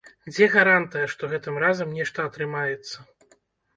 [0.35, 2.97] Дзе гарантыя, што гэтым разам нешта атрымаецца?